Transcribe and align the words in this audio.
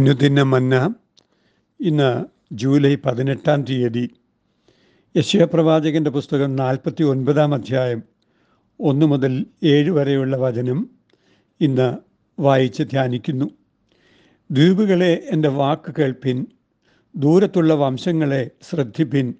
അനുദിന 0.00 0.42
മന്ന 0.42 0.94
ഇന്ന് 1.80 2.24
ജൂലൈ 2.52 2.94
പതിനെട്ടാം 2.94 3.62
തീയതി. 3.62 4.10
യശ്യപ്രവാചകന്റെ 5.16 6.10
പുസ്തകം 6.10 6.56
നാൽപ്പത്തി 6.56 7.02
ഒൻപതാം 7.02 7.54
അധ്യായം 7.54 8.02
ഒന്ന് 8.80 9.06
മുതൽ 9.06 9.46
ഏഴ് 9.64 9.90
വരെയുള്ള 9.90 10.36
വചനം 10.36 10.90
ഇന്ന് 11.60 11.96
വായിച്ച് 12.40 12.82
ധ്യാനിക്കുന്നു. 12.82 13.50
ദ്വീപുകളെ 14.50 15.26
എന്റെ 15.30 15.48
വാക്ക് 15.48 15.94
കേൾപ്പിൻ 15.98 16.46
ദൂരത്തുള്ള 17.16 17.74
വംശങ്ങളെ 17.74 18.50
ശ്രദ്ധിപ്പിൻ. 18.62 19.34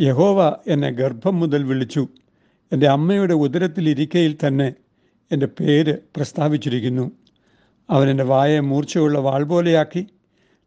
യഹോവ 0.00 0.56
എന്നെ 0.66 0.90
ഗർഭം 0.90 1.40
മുതൽ 1.40 1.64
വിളിച്ചു. 1.64 2.08
എന്റെ 2.72 2.88
അമ്മയുടെ 2.88 3.34
ഉദരത്തിലിരിക്കയിൽ 3.34 4.36
തന്നെ 4.46 4.74
എന്റെ 5.32 5.48
പേര് 5.60 5.98
പ്രസ്താവിച്ചിരിക്കുന്നു. 6.16 7.19
അവൻ 7.90 8.10
എന്റെ 8.10 8.24
വായെ 8.24 8.60
മൂർച്ചയുള്ള 8.60 9.18
വാൾ 9.18 9.44
പോലെയാക്കി 9.44 10.06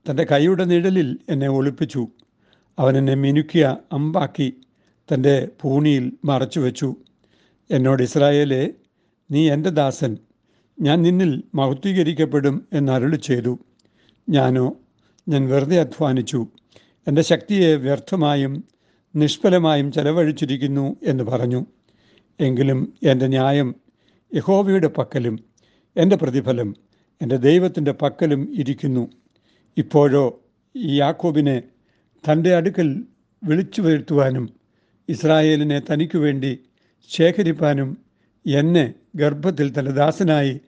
തന്റെ 0.09 0.23
കൈയുടെ 0.23 0.63
നിഴലിൽ 0.63 1.17
എന്നെ 1.29 1.49
ഒളിപ്പിച്ചു. 1.49 2.07
അവൻ 2.79 2.97
എന്നെ 2.97 3.15
മിനുക്കിയ 3.15 3.77
അമ്പാക്കി 3.93 4.53
തന്റെ 5.13 5.49
പൂണിയിൽ 5.61 6.11
മറച്ചു 6.25 6.59
വെച്ചു. 6.59 6.95
എന്നോട് 7.71 8.03
ഇസ്രായേലെ 8.03 8.73
നീ 9.31 9.51
എന്റെ 9.51 9.69
ദാസൻ. 9.69 10.17
ഞാൻ 10.81 11.01
നിന്നിൽ 11.01 11.43
മഹത്വീകരിക്കപ്പെടും 11.55 12.67
എന്നരുളി 12.73 13.15
ചെയ്തു. 13.15 13.59
ഞാനോ 14.29 14.75
ഞാൻ 15.29 15.49
വെറുതെ 15.49 15.79
അധ്വാനിച്ചു. 15.79 16.47
എന്റെ 17.07 17.21
ശക്തിയെ 17.21 17.75
വ്യർത്ഥമായും 17.75 18.63
നിഷ്ഫലമായും 19.15 19.91
ചെലവഴിച്ചിരിക്കുന്നു 19.91 20.95
എന്ന് 21.03 21.23
പറഞ്ഞു. 21.23 21.65
എങ്കിലും 22.39 22.93
എന്റെ 23.03 23.27
ന്യായം 23.27 23.75
യഹോവയുടെ 24.35 24.87
പക്കലും 24.87 25.39
എന്റെ 25.97 26.15
പ്രതിഫലം. 26.15 26.75
എന്റെ 27.21 27.37
ദൈവത്തിന്റെ 27.37 27.91
പക്കലും 27.91 28.55
ഇരിക്കുന്നു. 28.55 29.11
ഇപ്പോഴോ 29.77 30.41
ഈ 30.75 30.99
യാക്കോബിനെ 30.99 31.63
തന്റെ 32.23 32.55
അടുക്കൽ 32.55 33.03
വിളിച്ചു 33.43 33.81
വരുത്തുവാനും 33.81 34.49
ഇസ്രായേലിനെ 35.09 35.81
തനിക്കു 35.91 36.17
വേണ്ടി 36.17 36.59
ശേഖരിപ്പാനും 37.09 37.97
എന്നെ 38.45 38.93
ഗർഭത്തിൽ 39.15 39.79
തന്റെ 39.79 39.91
ദാസനായി 39.91 40.61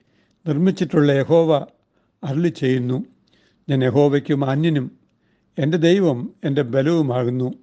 നിർമ്മിച്ചിട്ടുള്ള 0.48 1.12
യഹോവ 1.12 1.66
അരുളി 2.24 2.48
ചെയ്യുന്നു. 2.48 3.04
ഞാൻ 3.68 3.84
യഹോവയ്ക്ക് 3.84 4.34
മാന്യനും 4.34 4.98
എന്റെ 5.58 5.76
ദൈവം 5.78 6.34
എന്റെ 6.44 6.62
ബലവുമാകുന്നു. 6.62 7.54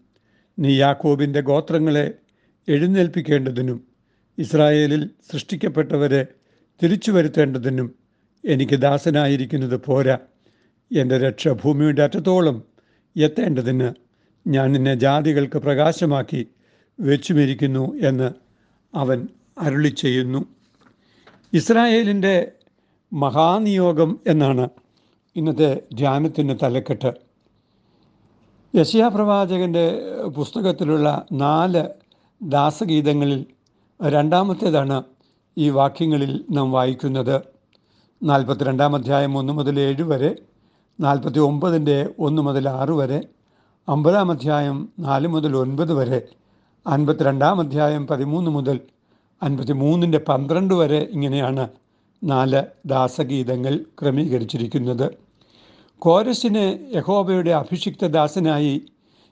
നീ 0.60 0.78
യാക്കോബിന്റെ 0.78 1.42
ഗോത്രങ്ങളെ 1.42 2.14
എഴുന്നേൽപ്പിക്കേണ്ടതിനും 2.68 3.88
ഇസ്രായേലിൽ 4.38 5.10
സൃഷ്ടിക്കപ്പെട്ടവരെ 5.32 6.28
തിരിച്ചു 6.84 7.12
വരുത്തേണ്ടതിനും 7.12 8.03
എനിക്ക് 8.46 8.76
ദാസനായിരിക്കുന്നത് 8.76 9.82
പോരാ. 9.86 10.18
എന്റെ 10.98 11.18
രക്ഷ 11.18 11.48
ഭൂമിയുടെ 11.48 12.04
അറ്റത്തോളം 12.04 12.64
എത്തേണ്ടതിന് 13.18 13.92
ഞാൻ 14.48 14.72
നിന്നെ 14.72 14.96
ജാതികൾക്ക് 14.96 15.58
പ്രകാശമാക്കി 15.58 16.48
വെച്ചുമിരിക്കുന്നു 17.00 17.96
എന്ന് 17.96 18.32
അവൻ 18.96 19.28
അരുളി 19.60 19.90
ചെയ്യുന്നു. 19.90 20.46
ഇസ്രായേലിന്റെ 21.54 22.52
മഹാനിയോഗം 23.14 24.20
എന്നാണ് 24.28 24.70
ഇന്നത്തെ 25.36 25.82
ധ്യാനത്തിന്റെ 25.94 26.58
തലക്കെട്ട്. 26.64 27.14
യശയാപ്രവാചകന്റെ 28.76 30.02
പുസ്തകത്തിലുള്ള 30.36 31.26
നാല് 31.32 31.84
ദാസഗീതങ്ങളിൽ 32.42 33.46
രണ്ടാമത്തേതാണ് 34.08 35.04
ഈ 35.58 35.70
വാക്യങ്ങളിൽ 35.70 36.46
നാം 36.52 36.72
വായിക്കുന്നത്. 36.72 37.53
നാൽപ്പത്തിരണ്ടാം 38.24 38.96
അധ്യായം 38.96 39.38
ഒന്ന് 39.38 39.54
മുതൽ 39.54 39.80
ഏഴ് 39.80 40.02
വരെ 40.02 40.36
നാൽപ്പത്തി 41.00 41.40
ഒമ്പതിന്റെ 41.40 42.10
ഒന്ന് 42.20 42.42
മുതൽ 42.42 42.70
ആറ് 42.70 42.90
വരെ 42.90 43.22
അമ്പതാം 43.88 44.32
അധ്യായം 44.32 44.90
നാല് 45.00 45.28
മുതൽ 45.28 45.58
ഒൻപത് 45.58 45.94
വരെ 45.94 46.28
അൻപത്തിരണ്ടാം 46.88 47.60
അധ്യായം 47.60 48.08
പതിമൂന്ന് 48.08 48.52
മുതൽ 48.52 48.80
അൻപത്തി 49.44 49.72
മൂന്നിന്റെ 49.72 50.18
പന്ത്രണ്ട് 50.18 50.74
വരെ 50.74 51.08
ഇങ്ങനെയാണ് 51.12 51.70
നാല് 52.24 52.62
ദാസഗീതങ്ങൾ 52.86 53.80
ക്രമീകരിച്ചിരിക്കുന്നത്. 54.02 55.12
കോരസിന് 56.00 56.96
യഹോബയുടെ 56.96 57.52
അഭിഷിക്ത 57.52 58.08
ദാസനായി 58.08 58.82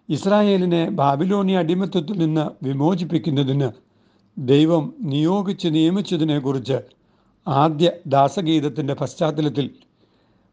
ഇസ്രായേലിനെ 0.09 0.89
ബാബിലോണിയ 0.89 1.57
അടിമത്വത്തിൽ 1.57 2.17
നിന്ന് 2.17 2.65
വിമോചിപ്പിക്കുന്നതിന് 2.65 3.69
ദൈവം 4.39 4.93
നിയോഗിച്ച് 5.01 5.67
നിയമിച്ചതിനെക്കുറിച്ച് 5.67 7.00
ആദ്യ 7.47 7.91
ദാസഗീതത്തിന്റെ 8.07 8.93
പശ്ചാത്തലത്തിൽ 8.93 9.69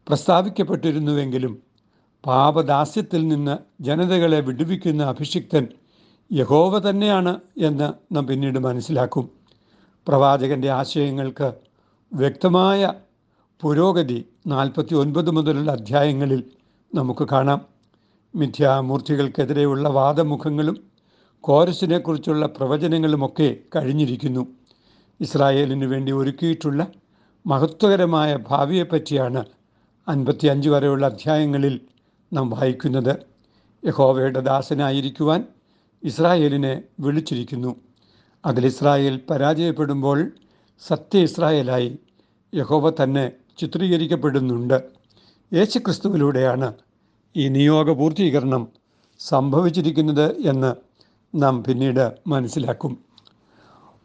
പ്രസ്താവിക്കപ്പെട്ടിരുന്നുവെങ്കിലും 0.07 1.63
പാപദാസ്യത്തിൽ 2.25 3.27
നിന്ന് 3.27 3.57
ജനതകളെ 3.83 4.39
വിടുവിക്കുന്ന 4.39 5.03
അഭിഷിക്തൻ 5.03 5.67
യഹോവ 6.33 6.89
തന്നെയാണ് 6.89 7.39
എന്ന് 7.57 8.15
നാം 8.15 8.27
പിന്നീട് 8.27 8.59
മനസ്സിലാക്കും. 8.59 9.29
പ്രവാചകന്റെ 10.07 10.69
ആശയങ്ങൾക്ക് 10.69 11.53
വ്യക്തമായ 12.13 12.93
പുരോഗതി 13.61 14.25
നാൽപ്പത്തി 14.47 14.95
ഒൻപത് 14.95 15.31
മുതലുള്ള 15.31 15.71
അധ്യായങ്ങളിൽ 15.71 16.43
നമുക്ക് 16.95 17.27
കാണാം. 17.31 17.61
മിഥ്യാമൂർത്തികൾക്കെതിരെയുള്ള 18.35 19.89
വാദമുഖങ്ങളും 19.89 20.83
കോരസിനെക്കുറിച്ചുള്ള 21.41 22.45
പ്രവചനങ്ങളുമൊക്കെ 22.45 23.55
കഴിഞ്ഞിരിക്കുന്നു. 23.75 24.58
ഇസ്രായേലിന് 25.21 25.85
വേണ്ടി 25.85 26.11
ഒരുക്കിയിട്ടുള്ള 26.11 26.87
മഹത്വകരമായ 27.47 28.39
ഭാവിയെപ്പറ്റിയാണ് 28.49 29.45
അൻപത്തി 30.07 30.47
അഞ്ച് 30.47 30.69
വരെയുള്ള 30.69 31.05
അധ്യായങ്ങളിൽ 31.05 31.79
നാം 32.33 32.49
വായിക്കുന്നത്. 32.49 33.15
യഹോവയുടെ 33.85 34.39
ദാസനായിരിക്കുവാൻ 34.39 35.45
ഇസ്രായേലിനെ 36.03 36.81
വിളിച്ചിരിക്കുന്നു. 36.99 37.75
അതിൽ 38.45 38.65
ഇസ്രായേൽ 38.65 39.19
പരാജയപ്പെടുമ്പോൾ 39.29 40.31
സത്യ 40.87 41.19
ഇസ്രായേലായി 41.19 41.99
യഹോവ 42.55 42.89
തന്നെ 42.89 43.31
ചിത്രീകരിക്കപ്പെടുന്നുണ്ട്. 43.57 44.83
യേശുക്രിസ്തുവിലൂടെയാണ് 45.53 46.73
ഈ 47.35 47.47
നിയോഗ 47.47 47.91
പൂർത്തീകരണം 47.91 48.67
സംഭവിച്ചിരിക്കുന്നത് 49.19 50.37
എന്ന് 50.37 50.75
നാം 51.35 51.63
പിന്നീട് 51.63 52.11
മനസ്സിലാക്കും. 52.27 53.08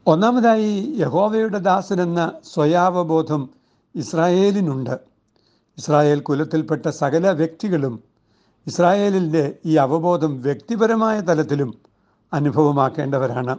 ഒന്നാമതായി 0.07 0.95
യഹോവയുടെ 0.99 1.59
ദാസൻ 1.59 2.01
എന്ന 2.01 2.33
സ്വയാവബോധം 2.55 3.51
ഇസ്രായേലിനുണ്ട്. 3.95 4.91
ഇസ്രായേൽ 5.79 6.21
കുലത്തിൽപ്പെട്ട 6.21 6.89
സകല 6.89 7.31
വ്യക്തികളും 7.31 8.03
ഇസ്രായേലിന്റെ 8.67 9.59
ഈ 9.67 9.77
അവബോധം 9.77 10.43
വ്യക്തിപരമായ 10.43 11.21
തലത്തിലും 11.21 11.75
അനുഭവമാക്കേണ്ടവരാണ്. 12.33 13.59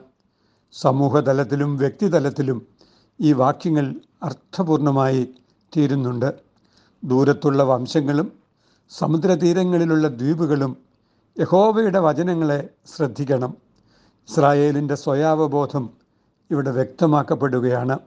സമൂഹതലത്തിലും 0.72 1.78
വ്യക്തിതലത്തിലും 1.78 2.68
ഈ 3.22 3.34
വാക്യങ്ങൾ 3.34 3.96
അർത്ഥപൂർണമായി 4.24 5.30
തീരുന്നുണ്ട്. 5.78 6.34
ദൂരത്തുള്ള 7.04 7.64
വംശങ്ങളും 7.64 8.32
സമുദ്രതീരങ്ങളിലുള്ള 8.90 10.08
ദ്വീപുകളും 10.08 10.78
യഹോവയുടെ 11.40 12.00
വചനങ്ങളെ 12.00 12.70
ശ്രദ്ധിക്കണം. 12.96 13.58
ഇസ്രായേലിന്റെ 14.30 14.96
സ്വയാവബോധം 14.96 16.05
ഇവിടെ 16.52 16.72
വ്യക്തമാക്കപ്പെടുകയാണ്. 16.72 18.00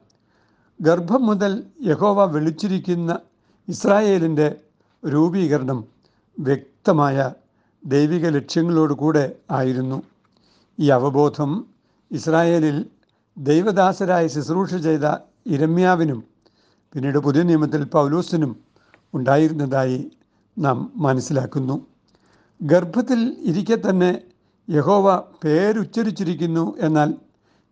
ഗർഭം 0.80 1.26
മുതൽ 1.26 1.64
യഹോവ 1.82 2.24
വിളിച്ചിരിക്കുന്ന 2.24 3.18
ഇസ്രായേലിന്റെ 3.68 4.56
രൂപീകരണം 5.08 5.84
വ്യക്തമായ 6.38 7.32
ദൈവിക 7.86 8.28
ലക്ഷ്യങ്ങളോടുകൂടെ 8.28 9.36
ആയിരുന്നു. 9.50 10.02
ഈ 10.80 10.90
അവബോധം 10.90 11.66
ഇസ്രായേലിൽ 12.10 12.86
ദൈവദാസരായി 13.38 14.28
ശുശ്രൂഷ 14.28 14.74
ചെയ്ത 14.74 15.16
ഇരമ്യാവിനും 15.46 16.24
പിന്നീട് 16.92 17.18
പുതിയ 17.18 17.42
നിയമത്തിൽ 17.42 17.84
പൗലൂസിനും 17.84 18.56
ഉണ്ടായിരുന്നതായി 19.14 20.12
നാം 20.58 20.92
മനസ്സിലാക്കുന്നു. 20.96 21.86
ഗർഭത്തിൽ 22.62 23.36
ഇരിക്കെ 23.40 23.90
തന്നെ 23.90 24.22
യഹോവ 24.70 25.16
പേരുച്ചരിച്ചിരിക്കുന്നു 25.44 26.76
എന്നാൽ 26.78 27.14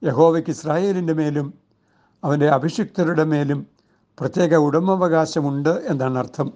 യഹോവയ്ക്ക് 0.06 0.50
ഇസ്രായേലിന്റെ 0.50 1.12
മേലും 1.12 1.54
അവന്റെ 2.24 2.48
അഭിഷിക്തരുടെ 2.48 3.24
മേലും 3.24 3.66
പ്രത്യേക 4.20 4.54
ഉടമാവകാശമുണ്ട് 4.56 5.68
എന്നാണ് 5.68 6.18
അർത്ഥം. 6.18 6.52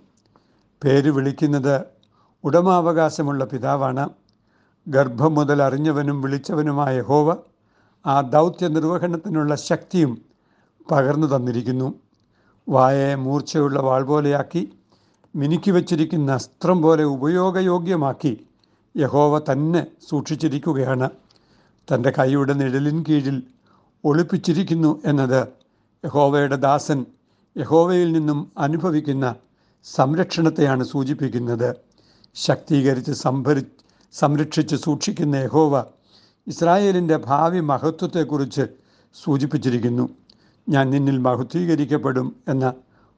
പേര് 0.85 1.11
വിളിക്കുന്നത് 1.11 1.85
ഉടമാവകാശമുള്ള 2.45 3.45
പിതാവാണ്. 3.45 4.09
ഗർഭം 4.89 5.35
മുതൽ 5.35 5.63
അറിഞ്ഞവനും 5.63 6.23
വിളിച്ചവനുമായ 6.23 6.97
യഹോവ 6.97 7.37
ആ 8.07 8.21
ദൗത്യ 8.21 8.69
നിർവഹണത്തിനുള്ള 8.69 9.55
ശക്തിയും 9.55 10.23
പകർന്നു 10.91 11.37
തന്നിരിക്കുന്നു. 11.37 11.95
വായെ 12.69 13.15
മൂർച്ചയുള്ള 13.15 13.81
വാൾ 13.81 14.03
പോലെയാക്കി 14.03 14.73
മിനുക്കി 15.37 15.71
വച്ചിരിക്കുന്ന 15.71 16.33
അസ്ത്രം 16.33 16.83
പോലെ 16.83 17.05
ഉപയോഗയോഗ്യമാക്കി 17.05 18.47
യഹോവ 18.97 19.39
തന്നെ 19.39 19.87
സൂക്ഷിച്ചിരിക്കുകയാണ്. 20.11 21.11
തന്റെ 21.93 22.11
കൈയുടെ 22.11 22.53
നിഴലിൻ 22.53 23.05
കീഴിൽ 23.09 23.43
ഒളിപ്പിച്ചിരിക്കുന്നു 24.05 25.01
എന്നത് 25.05 25.49
യഹോവയുടെ 26.05 26.57
ദാസൻ 26.57 27.07
യഹോവയിൽ 27.57 28.13
നിന്നും 28.13 28.53
അനുഭവിക്കുന്ന 28.59 29.35
സംരക്ഷണത്തെയാണ് 29.85 30.85
സൂചിപ്പിക്കുന്നത്. 30.85 31.75
ശക്തീകരിച്ച് 32.35 33.13
സംഭരി 33.13 33.67
സംരക്ഷിച്ച് 34.13 34.77
സൂക്ഷിക്കുന്ന 34.77 35.37
യഹോവ 35.37 35.85
ഇസ്രായേലിന്റെ 36.47 37.17
ഭാവി 37.17 37.61
മഹത്വത്തെക്കുറിച്ച് 37.61 38.65
സൂചിപ്പിച്ചിരിക്കുന്നു. 39.15 40.09
ഞാൻ 40.69 40.91
നിന്നിൽ 40.91 41.19
മഹത്വീകരിക്കപ്പെടും 41.19 42.37
എന്ന 42.49 42.75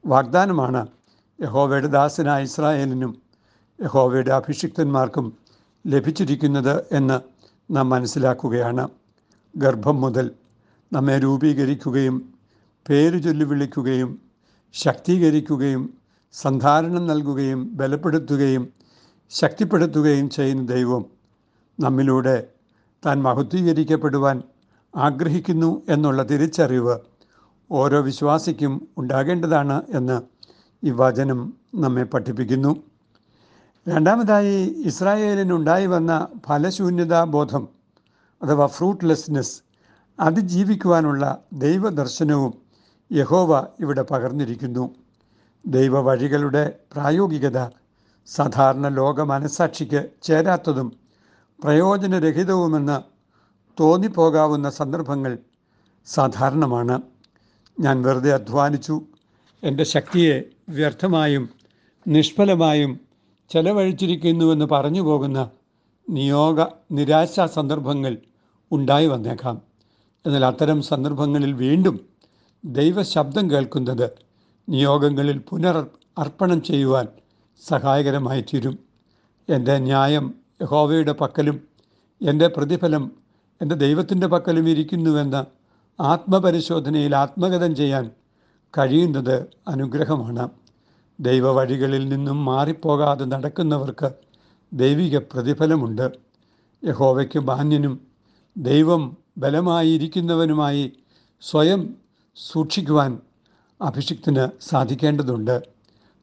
വാഗ്ദാനമാണ് 0.07 0.87
യഹോവയുടെ 1.41 1.87
ദാസനായ 1.87 2.43
ഇസ്രായേലിനും 2.43 3.23
യഹോവയുടെ 3.83 4.31
അഭിഷിക്തന്മാർക്കും 4.31 5.33
ലഭിച്ചിരിക്കുന്നത് 5.87 6.85
എന്ന് 6.93 7.32
നാം 7.73 7.91
മനസ്സിലാക്കുകയാണ്. 7.91 8.89
ഗർഭം 9.57 10.01
മുതൽ 10.01 10.31
നമ്മെ 10.93 11.19
രൂപീകരിക്കുകയും 11.19 12.35
പേര് 12.89 13.23
ചൊല്ലി 13.23 13.45
വിളിക്കുകയും 13.45 14.19
ശക്തീകരിക്കുകയും 14.73 15.95
സന്ധാരണം 16.33 17.07
നൽകുകയും 17.07 17.77
ബലപ്പെടുത്തുകയും 17.77 18.69
ശക്തിപ്പെടുത്തുകയും 19.31 20.31
ചെയ്യുന്ന 20.31 20.67
ദൈവം 20.67 21.05
നമ്മിലൂടെ 21.81 22.47
താൻ 23.07 23.23
മഹത്വീകരിക്കപ്പെടുവാൻ 23.23 24.43
ആഗ്രഹിക്കുന്നു 24.97 25.83
എന്നുള്ള 25.89 26.23
തിരിച്ചറിവ് 26.23 26.99
ഓരോ 27.71 28.01
വിശ്വാസിക്കും 28.01 28.89
ഉണ്ടാകേണ്ടതാണ് 28.99 29.83
എന്ന് 29.91 30.23
ഈ 30.87 30.91
വചനം 30.91 31.55
നമ്മെ 31.75 32.05
പഠിപ്പിക്കുന്നു. 32.05 32.92
രണ്ടാമതായി 33.89 34.83
ഇസ്രായേലിനുണ്ടായി 34.85 35.87
വന്ന 35.87 36.29
ഫലശൂന്യതാ 36.47 37.25
ബോധം 37.25 37.69
അഥവാ 38.43 38.67
ഫ്രൂട്ട്ലെസ്നെസ് 38.67 39.63
അതിജീവിക്കുവാനുള്ള 40.21 41.39
ദൈവദർശനവും 41.53 42.55
യഹോവ 43.13 43.67
ഇവിടെ 43.81 44.03
പകർന്നിരിക്കുന്നു. 44.03 44.95
ദൈവ 45.67 46.01
വഴികളുടെ 46.01 46.77
പ്രായോഗികത 46.93 47.69
സാധാരണ 48.27 48.89
ലോക 48.89 49.21
മനസാക്ഷിക്ക് 49.21 50.11
ചേരാത്തതും 50.23 50.93
പ്രയോജനരഹിതവുമെന്ന് 51.63 53.03
തോന്നിപ്പോകാവുന്ന 53.81 54.71
സന്ദർഭങ്ങൾ 54.71 55.39
സാധാരണമാണ്. 56.07 57.03
ഞാൻ 57.81 58.03
വെറുതെ 58.03 58.33
അധ്വാനിച്ചു. 58.33 59.03
എന്റെ 59.63 59.85
ശക്തിയെ 59.85 60.43
വ്യർത്ഥമായും 60.69 61.51
നിഷ്ഫലമായും 62.09 63.01
ചെലവഴിച്ചിരിക്കുന്നുവെന്ന് 63.53 64.65
പറഞ്ഞു 64.65 65.01
പോകുന്ന 65.01 65.51
നിയോഗ 66.11 66.67
നിരാശാ 66.93 67.47
സന്ദർഭങ്ങൾ 67.47 68.19
ഉണ്ടായി 68.73 69.07
വന്നേക്കാം. 69.07 69.63
എന്നാൽ 70.27 70.45
അത്തരം 70.47 70.83
സന്ദർഭങ്ങളിൽ 70.83 71.53
വീണ്ടും 71.53 72.01
ദൈവശബ്ദം 72.65 73.51
കേൾക്കുന്നത് 73.51 74.11
നിയോഗങ്ങളിൽ 74.69 75.39
പുനർ 75.39 75.87
അർപ്പണം 76.19 76.63
ചെയ്യുവാൻ 76.63 77.07
സഹായകരമായി 77.67 78.41
തീരും. 78.41 78.79
എന്റെ 79.49 79.79
ന്യായം 79.79 80.35
യഹോവയുടെ 80.63 81.13
പക്കലും 81.13 81.69
എന്റെ 82.23 82.49
പ്രതിഫലം 82.49 83.13
എന്റെ 83.63 83.75
ദൈവത്തിന്റെ 83.75 84.27
പക്കലും 84.27 84.69
ഇരിക്കുന്നുവെന്ന 84.69 85.47
ആത്മപരിശോധനയിൽ 86.01 87.17
ആത്മഗതം 87.17 87.77
ചെയ്യാൻ 87.77 88.11
കഴിയുന്നത് 88.79 89.47
അനുഗ്രഹമാണ്. 89.69 90.62
ദൈവ 91.21 91.53
വഴികളിൽ 91.53 92.09
നിന്നും 92.09 92.45
മാറിപ്പോകാതെ 92.45 93.25
നടക്കുന്നവർക്ക് 93.25 94.11
ദൈവിക 94.73 95.19
പ്രതിഫലമുണ്ട്. 95.19 96.13
യഹോവയ്ക്ക് 96.85 97.39
മാന്യനും 97.39 98.01
ദൈവം 98.57 99.17
ബലമായിരിക്കുന്നവനുമായി 99.39 100.93
സ്വയം 101.43 101.95
സൂക്ഷിക്കുവാൻ 102.37 103.19
അഭിഷിക്തന് 103.83 104.51
സാധിക്കേണ്ടതുണ്ട്. 104.61 105.63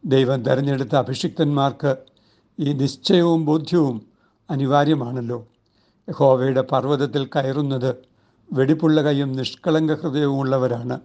ദൈവം 0.06 0.44
തിരഞ്ഞെടുത്ത 0.44 0.96
അഭിഷിക്തന്മാർക്ക് 0.96 1.98
ഈ 2.60 2.74
നിശ്ചയവും 2.74 3.46
ബോധ്യവും 3.46 4.02
അനിവാര്യമാണല്ലോ. 4.50 5.48
യഹോവയുടെ 6.08 6.62
പർവതത്തിൽ 6.62 7.30
കയറുന്നത് 7.36 7.96
വെടിപ്പുള്ള 8.54 9.04
കൈയും 9.04 9.32
നിഷ്കളങ്ക 9.32 9.94
ഹൃദയവും 9.94 10.40
ഉള്ളവരാണ് 10.40 11.00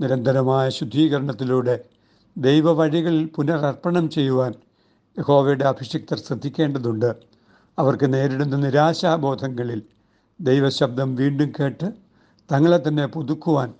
നിരന്തരമായ 0.00 0.68
ശുദ്ധീകരണത്തിലൂടെ 0.68 1.84
ദൈവവഴികളിൽ 2.36 3.30
പുനരർപ്പണം 3.36 4.10
ചെയ്യുവാൻ 4.10 4.54
യഹോവയുടെ 5.18 5.64
അഭിഷിക്തർ 5.64 6.18
ശ്രദ്ധിക്കേണ്ടതുണ്ട്. 6.18 7.16
അവർക്ക് 7.78 8.14
നേരിടുന്ന 8.14 8.56
നിരാശാബോധങ്ങളിൽ 8.56 9.82
ദൈവശബ്ദം 10.40 11.14
വീണ്ടും 11.14 11.52
കേട്ട് 11.60 11.92
തങ്ങളെ 12.52 12.88
തന്നെ 12.88 13.06
പുതുക്കുവാൻ 13.06 13.74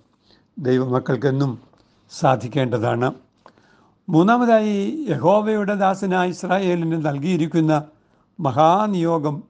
ദൈവമക്കൾക്കെന്നും 0.59 1.59
സാധിക്കേണ്ടതാണ്. 2.11 3.13
മൂന്നാമതായി 4.09 5.05
യഹോവയുടെ 5.09 5.75
ദാസനായ 5.75 6.29
ഇസ്രായേലിന് 6.29 7.05
നൽകിയിരിക്കുന്ന 7.05 7.83
മഹാനിയോഗം 8.39 9.43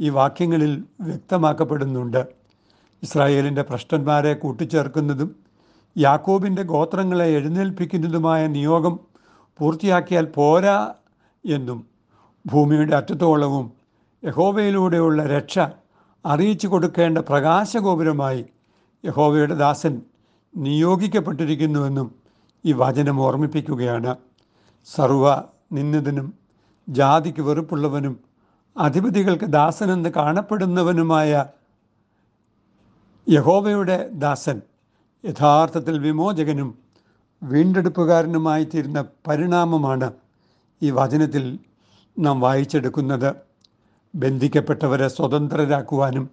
ഈ 0.00 0.08
വാക്യങ്ങളിൽ 0.08 0.84
വ്യക്തമാക്കപ്പെടുന്നുണ്ട്. 1.00 2.26
ഇസ്രായേലിന്റെ 3.02 3.62
ഭ്രഷ്ടന്മാരെ 3.62 4.34
കൂട്ടിച്ചേർക്കുന്നതും 4.34 5.49
യാക്കോബിന്റെ 5.96 6.62
ഗോത്രങ്ങളെ 6.62 7.24
എഴുന്നേൽപ്പിക്കുന്നതുമായ 7.24 8.46
നിയോഗം 8.46 9.00
പൂർത്തിയാക്കിയാൽ 9.58 10.24
പോരാ 10.24 10.94
എന്നും 11.46 11.86
ഭൂമിയുടെ 12.46 12.96
അറ്റത്തോളവും 12.96 13.72
യഹോവയിലൂടെയുള്ള 14.24 15.26
രക്ഷ 15.26 15.58
അറിയിച്ചു 16.26 16.68
കൊടുക്കേണ്ട 16.68 17.18
പ്രകാശഗോപുരമായി 17.18 18.44
യഹോവയുടെ 19.04 19.54
ദാസൻ 19.54 20.02
നിയോഗിക്കപ്പെട്ടിരിക്കുന്നുവെന്നും 20.56 22.14
ഈ 22.64 22.72
വചനം 22.72 23.20
ഓർമ്മിപ്പിക്കുകയാണ്. 23.20 24.16
സർവ 24.84 25.42
നിന്ദിതനും 25.72 26.34
ജാതിക്ക് 26.88 27.42
വെറുപ്പുള്ളവനും 27.42 28.20
അധിപതികൾക്ക് 28.78 29.44
ദാസനെന്ന് 29.44 30.08
കാണപ്പെടുന്നവനുമായ 30.08 31.44
യഹോവയുടെ 33.28 34.10
ദാസൻ 34.12 34.62
യഥാർത്ഥത്തിൽ 35.24 35.98
വിമോചകനും 35.98 36.78
വീണ്ടെടുപ്പുകാരനുമായി 37.42 38.64
തീരുന്ന 38.64 39.04
പരിണാമമാണ് 39.28 40.12
ഈ 40.82 40.90
വചനത്തിൽ 40.90 41.58
നാം 42.18 42.40
വായിച്ചെടുക്കുന്നത്. 42.40 43.34
ബന്ധിക്കപ്പെട്ടവരെ 44.14 45.08
സ്വതന്ത്രരാക്കുവാനും 45.08 46.30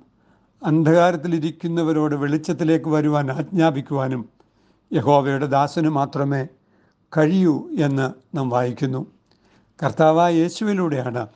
അന്ധകാരത്തിലിരിക്കുന്നവരോട് 0.63 2.15
വെളിച്ചത്തിലേക്ക് 2.15 2.89
വരുവാൻ 2.89 3.31
ആജ്ഞാപിക്കുവാനും 3.31 4.29
യഹോവയുടെ 4.93 5.45
ദാസന് 5.45 5.87
മാത്രമേ 5.87 6.47
കഴിയൂ 7.17 7.69
എന്ന് 7.79 8.37
നാം 8.37 8.49
വായിക്കുന്നു. 8.49 9.05
കർത്താവായ 9.83 10.33
യേശുവിലൂടെയാണ് 10.33 11.27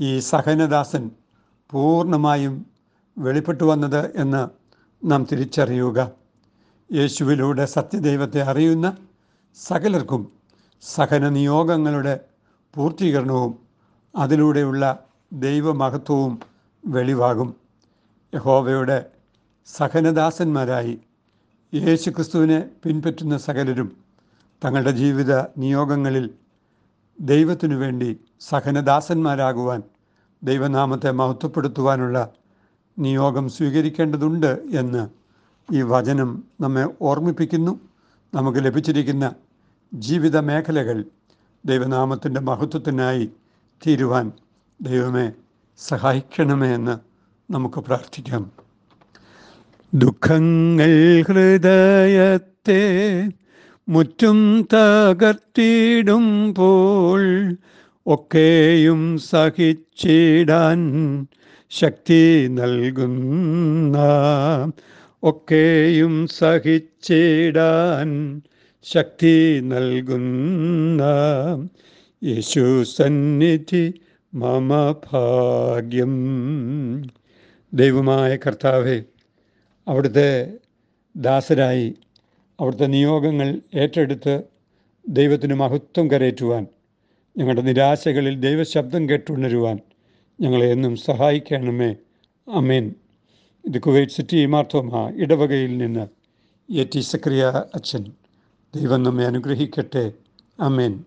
ഈ 0.00 0.18
സഹനദാസൻ 0.18 1.10
പൂർണമായും 1.70 2.66
വെളിപ്പെട്ടു 3.18 3.64
വന്നത് 3.64 4.16
എന്ന് 4.16 4.48
നാം 5.10 5.26
തിരിച്ചറിയുക. 5.32 6.21
യേശുവിലൂടെ 6.92 7.64
സത്യദൈവത്തെ 7.64 8.40
അറിയുന്ന 8.42 8.96
സകലർക്കും 9.56 10.22
സഹന 10.82 11.28
നിയോഗങ്ങളുടെ 11.28 12.20
പൂർത്തീകരണവും 12.74 13.52
അതിലൂടെയുള്ള 14.16 14.84
ദൈവമഹത്വവും 15.32 16.32
വെളിവാകും. 16.84 17.56
യഹോവയുടെ 18.32 18.98
സഹനദാസന്മാരായി 19.66 20.94
യേശു 21.72 22.10
ക്രിസ്തുവിനെ 22.10 22.70
പിൻപറ്റുന്ന 22.84 23.36
സകലരും 23.36 23.88
തങ്ങളുടെ 24.62 24.90
ജീവിത 24.90 25.32
നിയോഗങ്ങളിൽ 25.58 26.26
ദൈവത്തിനു 27.20 27.74
വേണ്ടി 27.74 28.10
സഹനദാസന്മാരാകുവാൻ 28.40 29.82
ദൈവനാമത്തെ 30.42 31.10
മഹത്വപ്പെടുത്തുവാനുള്ള 31.10 32.18
നിയോഗം 32.98 33.48
സ്വീകരിക്കേണ്ടതുണ്ട് 33.48 34.52
എന്ന് 34.78 35.21
ഈ 35.72 35.82
വചനം 35.82 36.44
നമ്മെ 36.60 36.84
ഓർമ്മിപ്പിക്കുന്നു. 37.02 37.80
നമുക്ക് 38.34 38.58
ലഭിച്ചിരിക്കുന്ന 38.64 39.34
ജീവിത 39.94 40.36
മേഖലകൾ 40.38 41.04
ദൈവനാമത്തിന്റെ 41.64 42.40
മഹത്വത്തിനായി 42.40 43.30
തീരുവാൻ 43.86 44.32
ദൈവമേ 44.80 45.32
സഹായിക്കണമേ 45.78 46.74
എന്ന് 46.74 46.94
നമുക്ക് 47.52 47.80
പ്രാർത്ഥിക്കാം. 47.80 48.50
ദുഃഖങ്ങൾ 49.94 51.22
ഹൃദയത്തെ 51.22 52.82
മുറ്റും 53.88 54.68
തകർത്തിടുമ്പോൾ 54.74 55.62
ഒക്കെയും 58.06 59.18
സഹിച്ചിടാൻ 59.18 60.80
ശക്തി 61.70 62.46
നൽകുന്ന 62.46 63.98
ഒക്കെയും 65.22 66.26
സഹിച്ചിടാൻ 66.38 68.08
ശക്തി 68.84 69.34
നൽകുന്ന 69.60 71.02
യേശു 72.22 72.82
സന്നിധി 72.92 73.84
മമ 74.32 74.70
ഭാഗ്യം 75.12 76.14
ദൈവമായ 77.72 78.36
കർത്താവെ 78.36 79.04
അവിടുത്തെ 79.86 80.30
ദാസരായി 81.16 81.88
അവിടുത്തെ 82.58 82.86
നിയോഗങ്ങൾ 82.86 83.48
ഏറ്റെടുത്ത് 83.74 84.34
ദൈവത്തിന് 85.08 85.54
മഹത്വം 85.54 86.10
കരയറ്റുവാൻ 86.10 86.64
ഞങ്ങളുടെ 87.36 87.60
നിരാശകളിൽ 87.60 88.40
ദൈവശബ്ദം 88.40 89.08
കേട്ടുണരുവാൻ 89.08 89.78
ഞങ്ങളെ 90.40 90.70
എന്നും 90.70 90.96
സഹായിക്കണമേ. 90.96 91.90
അമേൻ 92.46 92.84
ഇത് 93.64 93.78
കുവൈറ്റ് 93.78 94.12
സിറ്റി 94.12 94.46
മാർത്തോമ 94.46 95.12
ഇടവകയിൽ 95.16 95.78
നിന്ന്. 95.78 96.06
എ 96.72 96.84
ടി 96.94 97.00
സക്രിയ 97.00 97.44
അച്ഛൻ. 97.74 98.04
ദൈവം 98.74 99.02
നമ്മെ 99.02 99.24
അനുഗ്രഹിക്കട്ടെ. 99.24 100.12
അമേൻ 100.60 101.04